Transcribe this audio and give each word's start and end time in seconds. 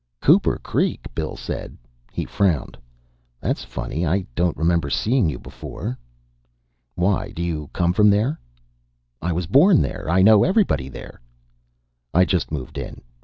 "Cooper 0.19 0.57
Creek?" 0.57 1.05
Bill 1.13 1.35
said. 1.35 1.77
He 2.11 2.25
frowned. 2.25 2.75
"That's 3.39 3.63
funny. 3.63 4.03
I 4.03 4.25
don't 4.33 4.57
remember 4.57 4.89
seeing 4.89 5.29
you 5.29 5.37
before." 5.37 5.95
"Why, 6.95 7.29
do 7.29 7.43
you 7.43 7.69
come 7.71 7.93
from 7.93 8.09
there?" 8.09 8.39
"I 9.21 9.31
was 9.31 9.45
born 9.45 9.79
there. 9.83 10.09
I 10.09 10.23
know 10.23 10.43
everybody 10.43 10.89
there." 10.89 11.21
"I 12.15 12.25
just 12.25 12.51
moved 12.51 12.79
in. 12.79 13.01